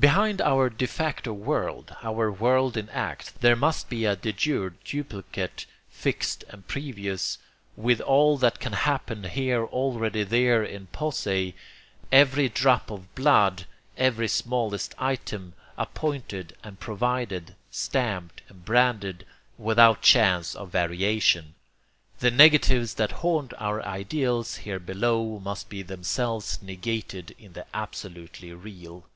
Behind 0.00 0.40
our 0.42 0.68
de 0.68 0.84
facto 0.88 1.32
world, 1.32 1.94
our 2.02 2.28
world 2.28 2.76
in 2.76 2.88
act, 2.88 3.40
there 3.40 3.54
must 3.54 3.88
be 3.88 4.04
a 4.04 4.16
de 4.16 4.32
jure 4.32 4.70
duplicate 4.84 5.64
fixed 5.88 6.42
and 6.48 6.66
previous, 6.66 7.38
with 7.76 8.00
all 8.00 8.36
that 8.38 8.58
can 8.58 8.72
happen 8.72 9.22
here 9.22 9.64
already 9.64 10.24
there 10.24 10.64
in 10.64 10.88
posse, 10.88 11.54
every 12.10 12.48
drop 12.48 12.90
of 12.90 13.14
blood, 13.14 13.66
every 13.96 14.26
smallest 14.26 14.92
item, 14.98 15.52
appointed 15.78 16.56
and 16.64 16.80
provided, 16.80 17.54
stamped 17.70 18.42
and 18.48 18.64
branded, 18.64 19.24
without 19.56 20.02
chance 20.02 20.56
of 20.56 20.70
variation. 20.70 21.54
The 22.18 22.32
negatives 22.32 22.94
that 22.94 23.12
haunt 23.22 23.52
our 23.56 23.80
ideals 23.86 24.56
here 24.56 24.80
below 24.80 25.38
must 25.38 25.68
be 25.68 25.82
themselves 25.82 26.60
negated 26.60 27.36
in 27.38 27.52
the 27.52 27.66
absolutely 27.72 28.52
Real. 28.52 29.06